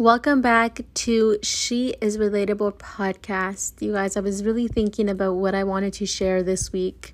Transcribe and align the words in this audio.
Welcome 0.00 0.40
back 0.40 0.80
to 0.94 1.36
She 1.42 1.90
is 2.00 2.16
Relatable 2.16 2.78
podcast. 2.78 3.82
You 3.82 3.92
guys, 3.92 4.16
I 4.16 4.20
was 4.20 4.42
really 4.42 4.66
thinking 4.66 5.10
about 5.10 5.34
what 5.34 5.54
I 5.54 5.62
wanted 5.62 5.92
to 5.92 6.06
share 6.06 6.42
this 6.42 6.72
week. 6.72 7.12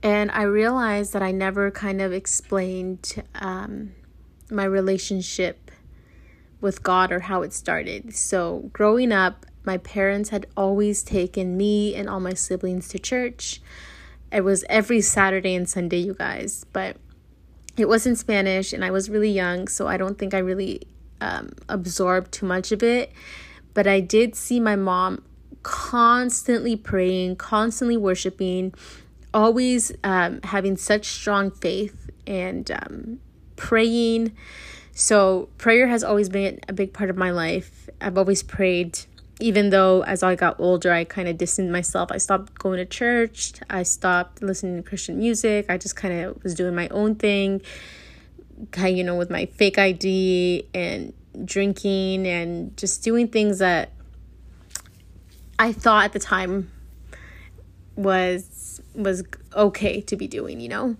And 0.00 0.30
I 0.30 0.42
realized 0.42 1.12
that 1.14 1.24
I 1.24 1.32
never 1.32 1.72
kind 1.72 2.00
of 2.00 2.12
explained 2.12 3.20
um, 3.34 3.94
my 4.48 4.62
relationship 4.62 5.72
with 6.60 6.84
God 6.84 7.10
or 7.10 7.18
how 7.18 7.42
it 7.42 7.52
started. 7.52 8.14
So, 8.14 8.70
growing 8.72 9.10
up, 9.10 9.44
my 9.64 9.78
parents 9.78 10.30
had 10.30 10.46
always 10.56 11.02
taken 11.02 11.56
me 11.56 11.96
and 11.96 12.08
all 12.08 12.20
my 12.20 12.34
siblings 12.34 12.86
to 12.90 13.00
church. 13.00 13.60
It 14.30 14.44
was 14.44 14.64
every 14.68 15.00
Saturday 15.00 15.56
and 15.56 15.68
Sunday, 15.68 15.98
you 15.98 16.14
guys, 16.14 16.64
but 16.72 16.96
it 17.76 17.88
was 17.88 18.06
in 18.06 18.14
Spanish 18.14 18.72
and 18.72 18.84
I 18.84 18.92
was 18.92 19.10
really 19.10 19.32
young, 19.32 19.66
so 19.66 19.88
I 19.88 19.96
don't 19.96 20.16
think 20.16 20.32
I 20.32 20.38
really 20.38 20.86
um, 21.20 21.50
absorb 21.68 22.30
too 22.30 22.46
much 22.46 22.72
of 22.72 22.82
it. 22.82 23.12
But 23.74 23.86
I 23.86 24.00
did 24.00 24.34
see 24.34 24.60
my 24.60 24.76
mom 24.76 25.22
constantly 25.62 26.76
praying, 26.76 27.36
constantly 27.36 27.96
worshiping, 27.96 28.74
always 29.34 29.92
um, 30.04 30.40
having 30.42 30.76
such 30.76 31.06
strong 31.06 31.50
faith 31.50 32.10
and 32.26 32.70
um, 32.70 33.20
praying. 33.56 34.34
So, 34.92 35.48
prayer 35.58 35.86
has 35.86 36.02
always 36.02 36.28
been 36.28 36.58
a 36.68 36.72
big 36.72 36.92
part 36.92 37.08
of 37.10 37.16
my 37.16 37.30
life. 37.30 37.88
I've 38.00 38.18
always 38.18 38.42
prayed, 38.42 38.98
even 39.40 39.70
though 39.70 40.02
as 40.02 40.22
I 40.22 40.34
got 40.34 40.58
older, 40.58 40.92
I 40.92 41.04
kind 41.04 41.28
of 41.28 41.38
distanced 41.38 41.70
myself. 41.70 42.10
I 42.10 42.18
stopped 42.18 42.58
going 42.58 42.78
to 42.78 42.86
church, 42.86 43.52
I 43.70 43.84
stopped 43.84 44.42
listening 44.42 44.76
to 44.76 44.82
Christian 44.82 45.18
music, 45.18 45.66
I 45.68 45.78
just 45.78 45.94
kind 45.94 46.20
of 46.20 46.42
was 46.42 46.54
doing 46.54 46.74
my 46.74 46.88
own 46.88 47.14
thing 47.14 47.62
you 48.86 49.04
know, 49.04 49.16
with 49.16 49.30
my 49.30 49.46
fake 49.46 49.78
ID 49.78 50.66
and 50.74 51.12
drinking 51.44 52.26
and 52.26 52.76
just 52.76 53.02
doing 53.02 53.28
things 53.28 53.58
that 53.58 53.92
I 55.58 55.72
thought 55.72 56.04
at 56.04 56.12
the 56.12 56.18
time 56.18 56.70
was 57.96 58.80
was 58.94 59.22
okay 59.54 60.00
to 60.02 60.16
be 60.16 60.26
doing, 60.26 60.60
you 60.60 60.68
know. 60.68 60.96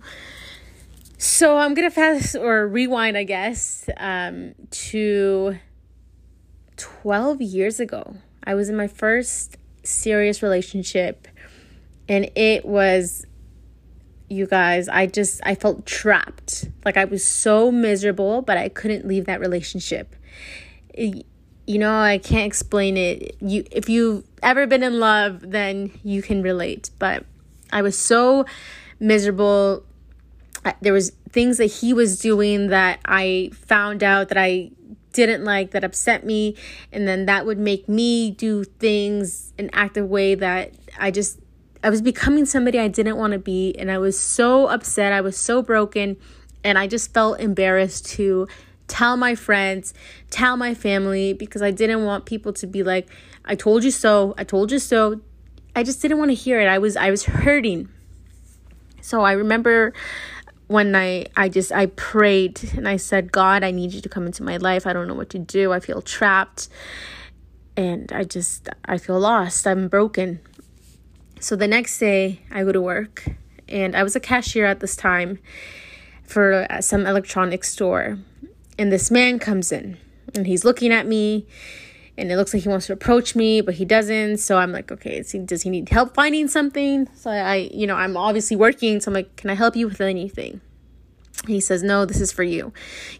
So 1.17 1.57
I'm 1.57 1.73
gonna 1.73 1.91
fast 1.91 2.35
or 2.35 2.67
rewind, 2.67 3.17
I 3.17 3.23
guess, 3.23 3.89
um, 3.97 4.55
to 4.71 5.57
12 6.77 7.41
years 7.41 7.79
ago. 7.79 8.15
I 8.43 8.55
was 8.55 8.69
in 8.69 8.77
my 8.77 8.87
first 8.87 9.57
serious 9.83 10.41
relationship, 10.41 11.27
and 12.07 12.29
it 12.35 12.65
was 12.65 13.25
you 14.29 14.45
guys, 14.45 14.87
I 14.87 15.07
just 15.07 15.41
I 15.43 15.55
felt 15.55 15.85
trapped. 15.85 16.69
Like 16.85 16.97
I 16.97 17.05
was 17.05 17.25
so 17.25 17.71
miserable, 17.71 18.41
but 18.41 18.57
I 18.57 18.69
couldn't 18.69 19.07
leave 19.07 19.25
that 19.25 19.39
relationship. 19.39 20.15
It, 20.93 21.25
you 21.65 21.77
know, 21.77 21.99
I 21.99 22.17
can't 22.17 22.47
explain 22.47 22.97
it. 22.97 23.35
You 23.41 23.63
if 23.71 23.89
you've 23.89 24.23
ever 24.41 24.67
been 24.67 24.83
in 24.83 24.99
love, 24.99 25.51
then 25.51 25.91
you 26.03 26.21
can 26.21 26.41
relate. 26.41 26.91
But 26.99 27.25
I 27.71 27.81
was 27.81 27.97
so 27.97 28.45
miserable. 28.99 29.83
There 30.81 30.93
was 30.93 31.11
things 31.31 31.57
that 31.57 31.65
he 31.65 31.93
was 31.93 32.19
doing 32.19 32.67
that 32.67 32.99
I 33.05 33.51
found 33.53 34.03
out 34.03 34.29
that 34.29 34.37
I 34.37 34.71
didn't 35.13 35.43
like 35.43 35.71
that 35.71 35.83
upset 35.83 36.25
me 36.25 36.55
and 36.91 37.07
then 37.07 37.25
that 37.25 37.45
would 37.45 37.57
make 37.57 37.89
me 37.89 38.31
do 38.31 38.63
things 38.63 39.53
and 39.57 39.69
act 39.73 39.97
a 39.97 40.05
way 40.05 40.35
that 40.35 40.71
I 40.99 41.11
just 41.11 41.39
I 41.83 41.89
was 41.89 42.01
becoming 42.01 42.45
somebody 42.45 42.77
I 42.77 42.89
didn't 42.89 43.17
want 43.17 43.33
to 43.33 43.39
be, 43.39 43.73
and 43.77 43.89
I 43.89 43.97
was 43.97 44.19
so 44.19 44.67
upset. 44.67 45.13
I 45.13 45.21
was 45.21 45.37
so 45.37 45.61
broken, 45.61 46.17
and 46.63 46.77
I 46.77 46.87
just 46.87 47.13
felt 47.13 47.39
embarrassed 47.39 48.05
to 48.11 48.47
tell 48.87 49.15
my 49.15 49.35
friends, 49.35 49.93
tell 50.29 50.57
my 50.57 50.73
family, 50.73 51.31
because 51.31 51.61
I 51.61 51.71
didn't 51.71 52.03
want 52.03 52.25
people 52.25 52.51
to 52.53 52.67
be 52.67 52.83
like, 52.83 53.07
"I 53.45 53.55
told 53.55 53.83
you 53.83 53.91
so. 53.91 54.33
I 54.37 54.43
told 54.43 54.71
you 54.71 54.79
so." 54.79 55.21
I 55.75 55.83
just 55.83 56.01
didn't 56.01 56.17
want 56.17 56.31
to 56.31 56.35
hear 56.35 56.59
it. 56.59 56.65
I 56.67 56.79
was 56.79 56.97
I 56.97 57.11
was 57.11 57.23
hurting. 57.25 57.87
So 59.01 59.21
I 59.21 59.31
remember 59.31 59.93
one 60.67 60.91
night 60.91 61.31
I 61.37 61.47
just 61.47 61.71
I 61.71 61.85
prayed 61.85 62.73
and 62.75 62.87
I 62.87 62.97
said, 62.97 63.31
"God, 63.31 63.63
I 63.63 63.71
need 63.71 63.93
you 63.93 64.01
to 64.01 64.09
come 64.09 64.25
into 64.25 64.43
my 64.43 64.57
life. 64.57 64.85
I 64.85 64.91
don't 64.91 65.07
know 65.07 65.13
what 65.13 65.29
to 65.29 65.39
do. 65.39 65.71
I 65.71 65.79
feel 65.79 66.01
trapped." 66.01 66.67
And 67.77 68.11
I 68.11 68.25
just 68.25 68.67
I 68.83 68.97
feel 68.97 69.19
lost. 69.19 69.65
I'm 69.65 69.87
broken. 69.87 70.41
So 71.41 71.55
the 71.55 71.67
next 71.67 71.97
day, 71.99 72.41
I 72.51 72.63
go 72.63 72.73
to 72.73 72.81
work, 72.81 73.25
and 73.69 73.95
I 73.95 74.03
was 74.03 74.15
a 74.15 74.19
cashier 74.19 74.65
at 74.65 74.81
this 74.81 74.97
time 74.97 75.39
for 76.23 76.67
uh, 76.69 76.81
some 76.81 77.05
electronics 77.05 77.71
store. 77.71 78.19
And 78.77 78.91
this 78.91 79.09
man 79.09 79.39
comes 79.39 79.71
in, 79.71 79.97
and 80.35 80.45
he's 80.45 80.65
looking 80.65 80.91
at 80.91 81.07
me, 81.07 81.47
and 82.17 82.29
it 82.29 82.35
looks 82.35 82.53
like 82.53 82.63
he 82.63 82.69
wants 82.69 82.87
to 82.87 82.93
approach 82.93 83.35
me, 83.35 83.61
but 83.61 83.75
he 83.75 83.85
doesn't. 83.85 84.39
So 84.39 84.57
I'm 84.57 84.73
like, 84.73 84.91
okay, 84.91 85.23
does 85.45 85.61
he 85.61 85.69
need 85.69 85.87
help 85.87 86.13
finding 86.13 86.49
something? 86.49 87.07
So 87.15 87.31
I, 87.31 87.69
you 87.73 87.87
know, 87.87 87.95
I'm 87.95 88.17
obviously 88.17 88.57
working, 88.57 88.99
so 88.99 89.09
I'm 89.09 89.13
like, 89.13 89.37
can 89.37 89.49
I 89.49 89.55
help 89.55 89.77
you 89.77 89.87
with 89.87 90.01
anything? 90.01 90.59
He 91.47 91.61
says, 91.61 91.81
No, 91.83 92.03
this 92.03 92.19
is 92.19 92.33
for 92.33 92.43
you. 92.43 92.73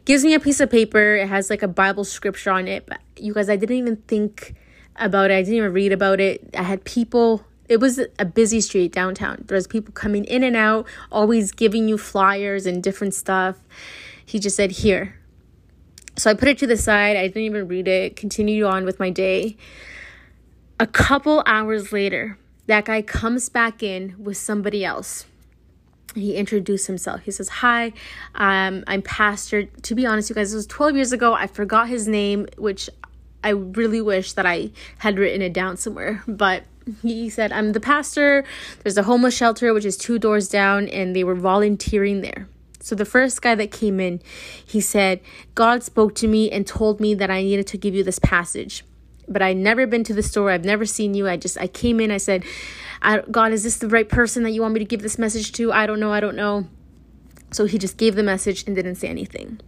Gives 0.03 0.25
me 0.25 0.34
a 0.34 0.41
piece 0.41 0.59
of 0.59 0.69
paper. 0.69 1.16
It 1.16 1.29
has 1.29 1.50
like 1.50 1.63
a 1.63 1.69
Bible 1.69 2.03
scripture 2.03 2.52
on 2.52 2.68
it. 2.68 2.85
But 2.85 3.00
you 3.16 3.34
guys, 3.34 3.50
I 3.50 3.56
didn't 3.56 3.78
even 3.78 3.96
think 3.96 4.56
about 4.97 5.31
it. 5.31 5.35
I 5.35 5.41
didn't 5.41 5.56
even 5.56 5.72
read 5.72 5.94
about 5.94 6.19
it. 6.19 6.50
I 6.53 6.63
had 6.63 6.84
people 6.84 7.46
it 7.69 7.80
was 7.80 8.02
a 8.18 8.25
busy 8.25 8.59
street 8.59 8.91
downtown. 8.91 9.46
There's 9.47 9.68
people 9.68 9.94
coming 9.94 10.25
in 10.25 10.44
and 10.44 10.56
out, 10.56 10.88
always 11.12 11.52
giving 11.52 11.88
you 11.88 11.97
flyers 11.97 12.66
and 12.66 12.84
different 12.84 13.13
stuff. 13.13 13.57
He 14.25 14.40
just 14.40 14.56
said, 14.56 14.72
Here. 14.72 15.16
So 16.18 16.29
I 16.29 16.34
put 16.34 16.50
it 16.50 16.58
to 16.58 16.68
the 16.68 16.75
side. 16.75 17.16
I 17.16 17.28
didn't 17.28 17.44
even 17.44 17.68
read 17.68 17.88
it, 17.88 18.16
continued 18.18 18.66
on 18.66 18.84
with 18.84 19.00
my 19.00 19.09
day. 19.09 19.56
A 20.79 20.88
couple 20.88 21.44
hours 21.46 21.94
later, 21.94 22.38
that 22.66 22.85
guy 22.85 23.02
comes 23.02 23.47
back 23.47 23.81
in 23.84 24.16
with 24.18 24.35
somebody 24.35 24.84
else. 24.84 25.25
He 26.16 26.35
introduced 26.35 26.88
himself. 26.88 27.22
He 27.22 27.31
says, 27.31 27.50
Hi, 27.50 27.94
um, 28.34 28.84
I'm 28.88 29.03
Pastor. 29.03 29.66
To 29.66 29.96
be 29.96 30.08
honest, 30.08 30.29
you 30.29 30.35
guys, 30.35 30.52
it 30.52 30.56
was 30.56 30.68
12 30.68 30.96
years 30.96 31.12
ago. 31.12 31.34
I 31.34 31.46
forgot 31.46 31.88
his 31.88 32.08
name, 32.08 32.47
which 32.58 32.90
I 33.44 33.50
really 33.50 34.02
wish 34.02 34.34
that 34.34 34.47
I 34.47 34.72
had 34.97 35.19
written 35.19 35.44
it 35.44 35.53
down 35.53 35.78
somewhere. 35.78 36.24
But 36.28 36.63
he 37.02 37.30
said, 37.30 37.52
I'm 37.52 37.74
the 37.74 37.80
pastor. 37.80 38.44
There's 38.84 38.98
a 38.98 39.04
homeless 39.04 39.36
shelter, 39.36 39.74
which 39.74 39.86
is 39.86 39.98
two 39.98 40.20
doors 40.20 40.50
down, 40.50 40.88
and 40.88 41.16
they 41.16 41.24
were 41.24 41.36
volunteering 41.36 42.22
there. 42.22 42.48
So 42.80 42.96
the 42.96 43.06
first 43.06 43.42
guy 43.42 43.56
that 43.56 43.72
came 43.72 44.00
in, 44.00 44.22
he 44.66 44.80
said, 44.82 45.20
God 45.54 45.84
spoke 45.84 46.16
to 46.16 46.28
me 46.28 46.50
and 46.50 46.66
told 46.66 47.00
me 47.00 47.14
that 47.14 47.30
I 47.30 47.44
needed 47.44 47.68
to 47.68 47.78
give 47.78 47.94
you 47.94 48.04
this 48.04 48.20
passage. 48.20 48.84
But 49.28 49.42
I 49.42 49.54
never 49.54 49.86
been 49.86 50.04
to 50.06 50.14
the 50.14 50.24
store. 50.24 50.50
I've 50.50 50.66
never 50.66 50.86
seen 50.86 51.14
you. 51.14 51.28
I 51.28 51.38
just 51.38 51.60
I 51.60 51.68
came 51.68 52.00
in. 52.00 52.10
I 52.10 52.18
said, 52.18 52.44
I, 53.02 53.22
God, 53.30 53.52
is 53.52 53.64
this 53.64 53.78
the 53.78 53.88
right 53.88 54.08
person 54.08 54.44
that 54.44 54.52
you 54.52 54.62
want 54.62 54.74
me 54.74 54.80
to 54.80 54.86
give 54.86 55.02
this 55.02 55.20
message 55.20 55.52
to? 55.54 55.72
I 55.72 55.86
don't 55.86 56.00
know. 56.00 56.12
I 56.12 56.20
don't 56.20 56.36
know. 56.36 56.68
So 57.52 57.66
he 57.66 57.78
just 57.78 57.98
gave 57.98 58.16
the 58.16 58.24
message 58.24 58.64
and 58.66 58.76
didn't 58.76 58.96
say 58.96 59.08
anything. 59.08 59.60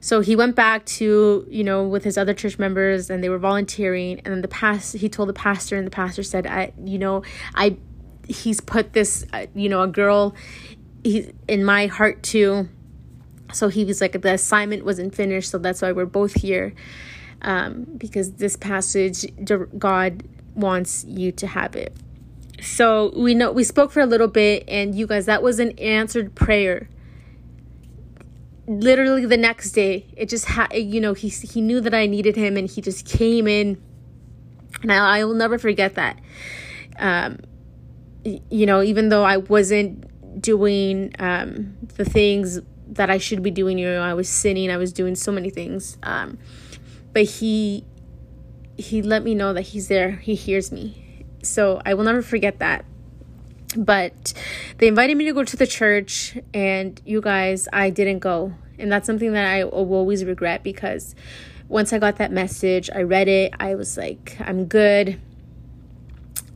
So 0.00 0.20
he 0.20 0.34
went 0.34 0.56
back 0.56 0.86
to, 0.86 1.46
you 1.48 1.62
know, 1.62 1.86
with 1.86 2.04
his 2.04 2.16
other 2.16 2.32
church 2.32 2.58
members 2.58 3.10
and 3.10 3.22
they 3.22 3.28
were 3.28 3.38
volunteering. 3.38 4.20
And 4.20 4.32
then 4.32 4.40
the 4.40 4.48
past, 4.48 4.96
he 4.96 5.08
told 5.10 5.28
the 5.28 5.34
pastor, 5.34 5.76
and 5.76 5.86
the 5.86 5.90
pastor 5.90 6.22
said, 6.22 6.46
I, 6.46 6.72
you 6.82 6.98
know, 6.98 7.22
I, 7.54 7.76
he's 8.26 8.60
put 8.60 8.94
this, 8.94 9.26
uh, 9.32 9.46
you 9.54 9.68
know, 9.68 9.82
a 9.82 9.88
girl 9.88 10.34
he, 11.04 11.30
in 11.46 11.64
my 11.64 11.86
heart 11.86 12.22
too. 12.22 12.68
So 13.52 13.68
he 13.68 13.84
was 13.84 14.00
like, 14.00 14.20
the 14.20 14.32
assignment 14.32 14.84
wasn't 14.84 15.14
finished. 15.14 15.50
So 15.50 15.58
that's 15.58 15.82
why 15.82 15.92
we're 15.92 16.06
both 16.06 16.34
here. 16.34 16.72
Um, 17.42 17.84
because 17.96 18.32
this 18.34 18.56
passage, 18.56 19.26
God 19.78 20.22
wants 20.54 21.04
you 21.04 21.32
to 21.32 21.46
have 21.46 21.76
it. 21.76 21.94
So 22.62 23.12
we 23.16 23.34
know 23.34 23.50
we 23.50 23.64
spoke 23.64 23.90
for 23.90 24.00
a 24.00 24.06
little 24.06 24.28
bit, 24.28 24.64
and 24.68 24.94
you 24.94 25.06
guys, 25.06 25.26
that 25.26 25.42
was 25.42 25.58
an 25.58 25.78
answered 25.78 26.34
prayer 26.34 26.88
literally 28.70 29.26
the 29.26 29.36
next 29.36 29.72
day 29.72 30.06
it 30.16 30.28
just 30.28 30.44
had 30.44 30.72
you 30.72 31.00
know 31.00 31.12
he 31.12 31.28
he 31.28 31.60
knew 31.60 31.80
that 31.80 31.92
I 31.92 32.06
needed 32.06 32.36
him 32.36 32.56
and 32.56 32.70
he 32.70 32.80
just 32.80 33.04
came 33.04 33.48
in. 33.48 33.82
And 34.82 34.92
I, 34.92 35.18
I 35.18 35.24
will 35.24 35.34
never 35.34 35.58
forget 35.58 35.96
that. 35.96 36.20
Um 36.98 37.38
you 38.24 38.66
know 38.66 38.82
even 38.82 39.08
though 39.08 39.24
I 39.24 39.38
wasn't 39.38 40.06
doing 40.40 41.12
um 41.18 41.76
the 41.96 42.04
things 42.04 42.60
that 42.86 43.10
I 43.10 43.18
should 43.18 43.42
be 43.42 43.50
doing 43.50 43.78
you 43.78 43.88
know 43.88 44.02
I 44.02 44.14
was 44.14 44.28
sinning 44.28 44.70
I 44.70 44.76
was 44.76 44.92
doing 44.92 45.16
so 45.16 45.32
many 45.32 45.50
things. 45.50 45.98
Um 46.04 46.38
but 47.12 47.24
he 47.24 47.84
he 48.76 49.02
let 49.02 49.24
me 49.24 49.34
know 49.34 49.52
that 49.52 49.62
he's 49.62 49.88
there. 49.88 50.12
He 50.12 50.36
hears 50.36 50.70
me. 50.70 51.24
So 51.42 51.82
I 51.84 51.94
will 51.94 52.04
never 52.04 52.22
forget 52.22 52.60
that 52.60 52.84
but 53.76 54.32
they 54.78 54.88
invited 54.88 55.16
me 55.16 55.24
to 55.26 55.32
go 55.32 55.44
to 55.44 55.56
the 55.56 55.66
church 55.66 56.36
and 56.52 57.00
you 57.04 57.20
guys 57.20 57.68
i 57.72 57.90
didn't 57.90 58.18
go. 58.18 58.52
And 58.78 58.90
that's 58.90 59.06
something 59.06 59.32
that 59.32 59.46
i 59.46 59.64
will 59.64 59.94
always 59.94 60.24
regret 60.24 60.62
because 60.62 61.14
once 61.68 61.92
i 61.92 61.98
got 61.98 62.16
that 62.16 62.32
message 62.32 62.90
i 62.94 63.02
read 63.02 63.28
it 63.28 63.52
i 63.60 63.74
was 63.74 63.96
like 63.96 64.36
i'm 64.40 64.66
good. 64.66 65.20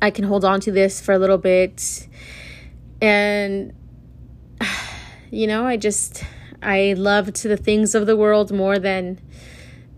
I 0.03 0.11
can 0.11 0.25
hold 0.25 0.45
on 0.45 0.61
to 0.61 0.73
this 0.73 1.01
for 1.01 1.13
a 1.13 1.19
little 1.19 1.39
bit. 1.39 2.09
And 3.01 3.73
you 5.31 5.47
know 5.47 5.67
i 5.67 5.77
just 5.77 6.25
i 6.63 6.95
loved 6.97 7.43
the 7.43 7.57
things 7.57 7.95
of 7.95 8.07
the 8.07 8.17
world 8.17 8.53
more 8.53 8.79
than 8.79 9.21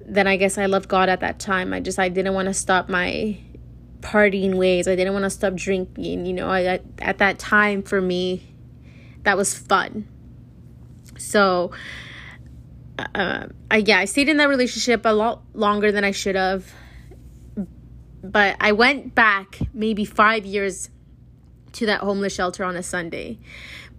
than 0.08 0.26
I 0.26 0.36
guess 0.36 0.56
I 0.56 0.66
loved 0.66 0.88
God 0.88 1.08
at 1.08 1.20
that 1.20 1.38
time. 1.38 1.72
I 1.72 1.80
just 1.80 1.98
I 1.98 2.08
didn't 2.08 2.34
want 2.34 2.46
to 2.46 2.54
stop 2.54 2.88
my 2.88 3.38
partying 4.06 4.54
ways. 4.54 4.86
I 4.86 4.94
didn't 4.94 5.12
want 5.12 5.24
to 5.24 5.30
stop 5.30 5.54
drinking. 5.54 6.26
You 6.26 6.32
know, 6.32 6.48
I, 6.48 6.80
at 6.98 7.18
that 7.18 7.38
time 7.40 7.82
for 7.82 8.00
me, 8.00 8.54
that 9.24 9.36
was 9.36 9.52
fun. 9.52 10.06
So, 11.18 11.72
uh, 12.98 13.48
I 13.70 13.76
yeah, 13.78 13.98
I 13.98 14.04
stayed 14.04 14.28
in 14.28 14.36
that 14.36 14.48
relationship 14.48 15.04
a 15.04 15.12
lot 15.12 15.42
longer 15.54 15.90
than 15.90 16.04
I 16.04 16.12
should 16.12 16.36
have. 16.36 16.72
But 18.22 18.56
I 18.60 18.72
went 18.72 19.14
back 19.14 19.58
maybe 19.74 20.04
five 20.04 20.46
years 20.46 20.88
to 21.72 21.86
that 21.86 22.00
homeless 22.00 22.34
shelter 22.34 22.64
on 22.64 22.76
a 22.76 22.82
Sunday. 22.82 23.38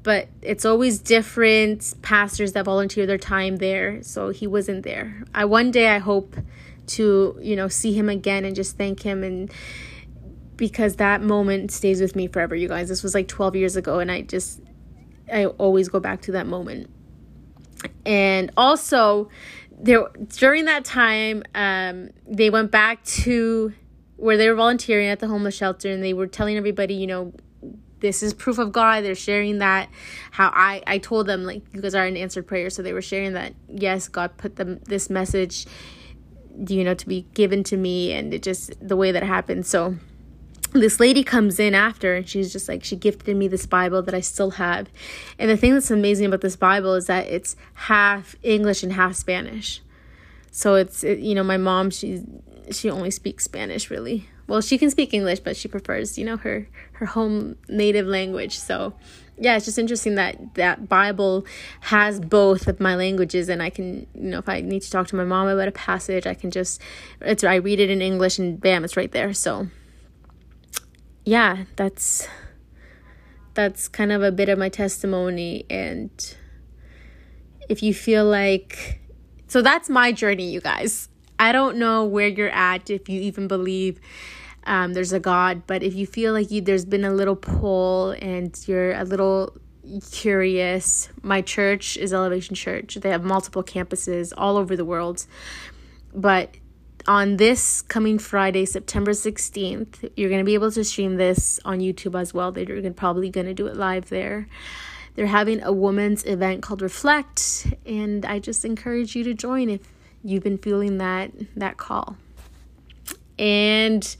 But 0.03 0.29
it's 0.41 0.63
always 0.63 0.99
different 0.99 1.93
pastors 2.01 2.53
that 2.53 2.63
volunteer 2.63 3.05
their 3.05 3.17
time 3.17 3.57
there. 3.57 4.01
So 4.03 4.29
he 4.29 4.47
wasn't 4.47 4.83
there. 4.83 5.23
I 5.33 5.43
one 5.45 5.69
day 5.69 5.89
I 5.89 5.97
hope 5.97 6.37
to, 6.87 7.37
you 7.41 7.55
know, 7.57 7.67
see 7.67 7.93
him 7.93 8.07
again 8.07 8.45
and 8.45 8.55
just 8.55 8.77
thank 8.77 9.01
him 9.01 9.23
and 9.23 9.51
because 10.57 10.95
that 10.97 11.21
moment 11.21 11.71
stays 11.71 12.01
with 12.01 12.15
me 12.15 12.27
forever, 12.27 12.55
you 12.55 12.67
guys. 12.67 12.89
This 12.89 13.03
was 13.03 13.13
like 13.13 13.27
12 13.27 13.55
years 13.55 13.75
ago 13.75 13.99
and 13.99 14.11
I 14.11 14.21
just 14.21 14.61
I 15.31 15.45
always 15.45 15.89
go 15.89 15.99
back 15.99 16.21
to 16.23 16.31
that 16.33 16.47
moment. 16.47 16.89
And 18.05 18.51
also 18.57 19.29
there 19.79 20.07
during 20.29 20.65
that 20.65 20.83
time 20.83 21.43
um 21.53 22.09
they 22.27 22.49
went 22.49 22.71
back 22.71 23.03
to 23.03 23.73
where 24.15 24.35
they 24.35 24.49
were 24.49 24.55
volunteering 24.55 25.07
at 25.07 25.19
the 25.19 25.27
homeless 25.27 25.55
shelter 25.55 25.89
and 25.91 26.03
they 26.03 26.13
were 26.13 26.25
telling 26.25 26.57
everybody, 26.57 26.95
you 26.95 27.05
know, 27.05 27.33
this 27.99 28.21
is 28.21 28.33
proof 28.33 28.57
of 28.57 28.71
God. 28.71 29.03
They're 29.03 29.15
sharing 29.15 29.59
that 29.59 29.89
how 30.31 30.51
I 30.53 30.83
I 30.87 30.97
told 30.97 31.27
them 31.27 31.43
like 31.43 31.61
you 31.73 31.81
guys 31.81 31.95
are 31.95 32.05
an 32.05 32.17
answered 32.17 32.47
prayer, 32.47 32.69
so 32.69 32.81
they 32.81 32.93
were 32.93 33.01
sharing 33.01 33.33
that 33.33 33.53
yes, 33.67 34.07
God 34.07 34.37
put 34.37 34.55
them 34.55 34.79
this 34.85 35.09
message, 35.09 35.65
you 36.67 36.83
know, 36.83 36.93
to 36.93 37.07
be 37.07 37.25
given 37.33 37.63
to 37.65 37.77
me, 37.77 38.11
and 38.13 38.33
it 38.33 38.43
just 38.43 38.73
the 38.85 38.95
way 38.95 39.11
that 39.11 39.23
happened. 39.23 39.65
So 39.65 39.95
this 40.73 40.99
lady 40.99 41.23
comes 41.23 41.59
in 41.59 41.73
after 41.73 42.15
and 42.15 42.27
she's 42.27 42.51
just 42.51 42.67
like 42.67 42.83
she 42.83 42.95
gifted 42.95 43.35
me 43.35 43.47
this 43.47 43.65
bible 43.65 44.01
that 44.01 44.13
i 44.13 44.21
still 44.21 44.51
have. 44.51 44.89
And 45.39 45.49
the 45.49 45.57
thing 45.57 45.73
that's 45.73 45.91
amazing 45.91 46.25
about 46.25 46.41
this 46.41 46.55
bible 46.55 46.93
is 46.93 47.07
that 47.07 47.27
it's 47.27 47.55
half 47.73 48.35
english 48.43 48.83
and 48.83 48.93
half 48.93 49.15
spanish. 49.15 49.81
So 50.51 50.75
it's 50.75 51.03
it, 51.03 51.19
you 51.19 51.35
know 51.35 51.43
my 51.43 51.57
mom 51.57 51.89
she 51.89 52.23
she 52.71 52.89
only 52.89 53.11
speaks 53.11 53.43
spanish 53.45 53.89
really. 53.89 54.29
Well 54.47 54.61
she 54.61 54.77
can 54.77 54.89
speak 54.89 55.13
english 55.13 55.39
but 55.39 55.57
she 55.57 55.67
prefers 55.67 56.17
you 56.17 56.25
know 56.25 56.37
her 56.37 56.67
her 56.93 57.05
home 57.07 57.57
native 57.67 58.07
language. 58.07 58.57
So 58.57 58.93
yeah 59.39 59.55
it's 59.55 59.65
just 59.65 59.77
interesting 59.77 60.15
that 60.15 60.55
that 60.55 60.89
bible 60.89 61.45
has 61.81 62.19
both 62.19 62.67
of 62.67 62.79
my 62.79 62.95
languages 62.95 63.49
and 63.49 63.61
i 63.61 63.69
can 63.69 64.07
you 64.15 64.31
know 64.31 64.39
if 64.39 64.49
i 64.49 64.61
need 64.61 64.81
to 64.81 64.89
talk 64.89 65.05
to 65.05 65.15
my 65.15 65.23
mom 65.23 65.47
about 65.47 65.67
a 65.67 65.71
passage 65.71 66.25
i 66.25 66.33
can 66.33 66.49
just 66.49 66.81
it's 67.21 67.43
i 67.43 67.53
read 67.53 67.79
it 67.79 67.91
in 67.91 68.01
english 68.01 68.39
and 68.39 68.59
bam 68.59 68.83
it's 68.83 68.97
right 68.97 69.11
there. 69.11 69.35
So 69.35 69.67
yeah 71.27 71.65
that's 71.75 72.25
that's 73.53 73.89
kind 73.89 74.13
of 74.13 74.23
a 74.23 74.31
bit 74.31 74.47
of 74.47 74.57
my 74.57 74.69
testimony 74.69 75.65
and 75.69 76.37
if 77.67 77.83
you 77.83 77.93
feel 77.93 78.23
like 78.23 79.01
so 79.47 79.61
that's 79.61 79.89
my 79.89 80.13
journey 80.13 80.49
you 80.49 80.61
guys 80.61 81.09
i 81.37 81.51
don't 81.51 81.75
know 81.77 82.05
where 82.05 82.29
you're 82.29 82.49
at 82.51 82.89
if 82.89 83.09
you 83.09 83.19
even 83.19 83.45
believe 83.45 83.99
um, 84.67 84.93
there's 84.93 85.13
a 85.13 85.19
God. 85.19 85.63
But 85.65 85.81
if 85.81 85.95
you 85.95 86.05
feel 86.05 86.33
like 86.33 86.51
you, 86.51 86.59
there's 86.59 86.83
been 86.83 87.05
a 87.05 87.13
little 87.13 87.37
pull 87.37 88.11
and 88.21 88.53
you're 88.67 88.91
a 88.91 89.05
little 89.05 89.55
curious, 90.11 91.07
my 91.23 91.41
church 91.41 91.95
is 91.95 92.13
Elevation 92.13 92.53
Church. 92.53 92.95
They 92.95 93.09
have 93.09 93.23
multiple 93.23 93.63
campuses 93.63 94.33
all 94.37 94.57
over 94.57 94.75
the 94.75 94.83
world. 94.83 95.25
But 96.13 96.55
on 97.07 97.37
this 97.37 97.81
coming 97.81 98.19
Friday, 98.19 98.65
September 98.65 99.11
16th, 99.11 100.11
you're 100.15 100.29
going 100.29 100.41
to 100.41 100.45
be 100.45 100.55
able 100.55 100.71
to 100.71 100.83
stream 100.83 101.15
this 101.15 101.59
on 101.63 101.79
YouTube 101.79 102.19
as 102.19 102.33
well. 102.33 102.51
They're 102.51 102.91
probably 102.91 103.29
going 103.29 103.47
to 103.47 103.53
do 103.53 103.67
it 103.67 103.77
live 103.77 104.09
there. 104.09 104.47
They're 105.15 105.25
having 105.25 105.63
a 105.63 105.71
women's 105.71 106.25
event 106.25 106.61
called 106.61 106.81
Reflect, 106.81 107.73
and 107.85 108.25
I 108.25 108.39
just 108.39 108.65
encourage 108.65 109.15
you 109.15 109.23
to 109.23 109.33
join 109.33 109.69
if 109.69 109.81
you've 110.23 110.43
been 110.43 110.57
feeling 110.57 110.97
that 110.99 111.31
that 111.55 111.77
call. 111.77 112.17
And 113.39 114.15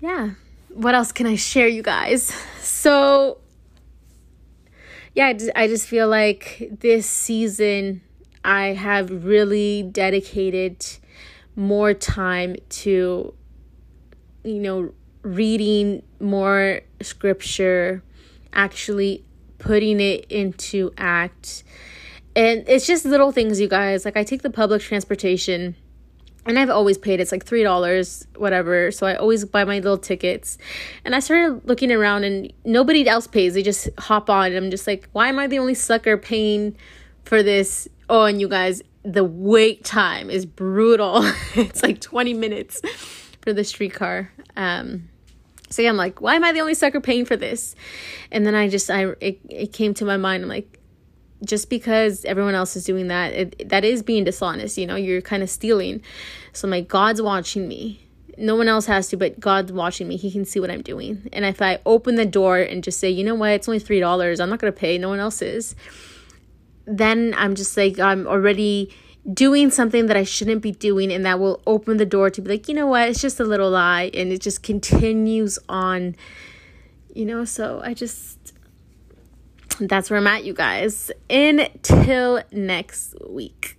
yeah, 0.00 0.30
what 0.70 0.94
else 0.94 1.12
can 1.12 1.26
I 1.26 1.36
share, 1.36 1.68
you 1.68 1.82
guys? 1.82 2.34
So, 2.60 3.38
yeah, 5.14 5.26
I 5.26 5.32
just, 5.34 5.50
I 5.54 5.68
just 5.68 5.86
feel 5.86 6.08
like 6.08 6.70
this 6.80 7.08
season 7.08 8.00
I 8.44 8.68
have 8.68 9.24
really 9.24 9.82
dedicated 9.82 10.84
more 11.56 11.94
time 11.94 12.56
to, 12.68 13.34
you 14.44 14.60
know, 14.60 14.92
reading 15.22 16.02
more 16.20 16.80
scripture, 17.00 18.02
actually 18.52 19.24
putting 19.58 20.00
it 20.00 20.26
into 20.30 20.92
act. 20.98 21.64
And 22.36 22.64
it's 22.66 22.86
just 22.86 23.04
little 23.04 23.32
things, 23.32 23.60
you 23.60 23.68
guys. 23.68 24.04
Like, 24.04 24.16
I 24.16 24.24
take 24.24 24.42
the 24.42 24.50
public 24.50 24.82
transportation 24.82 25.76
and 26.46 26.58
I've 26.58 26.70
always 26.70 26.98
paid. 26.98 27.20
It's 27.20 27.32
like 27.32 27.44
three 27.44 27.62
dollars 27.62 28.26
whatever. 28.36 28.90
So 28.90 29.06
I 29.06 29.14
always 29.16 29.44
buy 29.44 29.64
my 29.64 29.76
little 29.76 29.98
tickets. 29.98 30.58
And 31.04 31.14
I 31.14 31.20
started 31.20 31.66
looking 31.66 31.90
around 31.90 32.24
and 32.24 32.52
nobody 32.64 33.06
else 33.08 33.26
pays. 33.26 33.54
They 33.54 33.62
just 33.62 33.88
hop 33.98 34.28
on 34.28 34.46
and 34.52 34.66
I'm 34.66 34.70
just 34.70 34.86
like 34.86 35.08
why 35.12 35.28
am 35.28 35.38
I 35.38 35.46
the 35.46 35.58
only 35.58 35.74
sucker 35.74 36.16
paying 36.16 36.76
for 37.24 37.42
this? 37.42 37.88
Oh 38.08 38.24
and 38.24 38.40
you 38.40 38.48
guys 38.48 38.82
the 39.04 39.24
wait 39.24 39.84
time 39.84 40.30
is 40.30 40.46
brutal 40.46 41.20
it's 41.54 41.82
like 41.82 42.00
20 42.00 42.34
minutes 42.34 42.80
for 43.42 43.52
the 43.52 43.64
streetcar 43.64 44.30
um 44.56 45.08
so 45.70 45.82
yeah, 45.82 45.88
I'm 45.88 45.96
like 45.96 46.20
why 46.20 46.34
am 46.34 46.44
I 46.44 46.52
the 46.52 46.60
only 46.60 46.74
sucker 46.74 47.00
paying 47.00 47.24
for 47.24 47.36
this 47.36 47.74
and 48.30 48.46
then 48.46 48.54
I 48.54 48.68
just 48.68 48.90
I 48.90 49.06
it, 49.20 49.40
it 49.48 49.72
came 49.72 49.94
to 49.94 50.04
my 50.04 50.16
mind 50.16 50.42
I'm 50.42 50.48
like 50.48 50.80
just 51.44 51.70
because 51.70 52.24
everyone 52.24 52.54
else 52.54 52.76
is 52.76 52.84
doing 52.84 53.08
that, 53.08 53.32
it, 53.32 53.68
that 53.68 53.84
is 53.84 54.02
being 54.02 54.24
dishonest. 54.24 54.78
You 54.78 54.86
know, 54.86 54.96
you're 54.96 55.20
kind 55.20 55.42
of 55.42 55.50
stealing. 55.50 56.02
So 56.52 56.66
I'm 56.66 56.70
like, 56.70 56.88
God's 56.88 57.20
watching 57.20 57.68
me. 57.68 58.00
No 58.36 58.56
one 58.56 58.66
else 58.66 58.86
has 58.86 59.08
to, 59.08 59.16
but 59.16 59.38
God's 59.38 59.72
watching 59.72 60.08
me. 60.08 60.16
He 60.16 60.30
can 60.30 60.44
see 60.44 60.58
what 60.58 60.70
I'm 60.70 60.82
doing. 60.82 61.28
And 61.32 61.44
if 61.44 61.62
I 61.62 61.78
open 61.86 62.16
the 62.16 62.26
door 62.26 62.58
and 62.58 62.82
just 62.82 62.98
say, 62.98 63.08
you 63.08 63.22
know 63.22 63.34
what, 63.34 63.50
it's 63.50 63.68
only 63.68 63.80
$3, 63.80 64.40
I'm 64.40 64.50
not 64.50 64.58
going 64.58 64.72
to 64.72 64.78
pay, 64.78 64.98
no 64.98 65.08
one 65.08 65.20
else 65.20 65.40
is, 65.40 65.76
then 66.86 67.34
I'm 67.36 67.54
just 67.54 67.76
like, 67.76 67.98
I'm 67.98 68.26
already 68.26 68.94
doing 69.32 69.70
something 69.70 70.06
that 70.06 70.16
I 70.16 70.24
shouldn't 70.24 70.62
be 70.62 70.72
doing. 70.72 71.12
And 71.12 71.24
that 71.24 71.40
will 71.40 71.62
open 71.66 71.96
the 71.96 72.06
door 72.06 72.30
to 72.30 72.42
be 72.42 72.50
like, 72.50 72.68
you 72.68 72.74
know 72.74 72.86
what, 72.86 73.08
it's 73.08 73.20
just 73.20 73.40
a 73.40 73.44
little 73.44 73.70
lie. 73.70 74.10
And 74.12 74.32
it 74.32 74.40
just 74.40 74.62
continues 74.62 75.58
on, 75.68 76.16
you 77.14 77.24
know. 77.24 77.44
So 77.44 77.80
I 77.82 77.94
just 77.94 78.54
that's 79.80 80.10
where 80.10 80.18
I'm 80.18 80.26
at, 80.26 80.44
you 80.44 80.54
guys. 80.54 81.10
Until 81.28 82.42
next 82.52 83.14
week. 83.28 83.78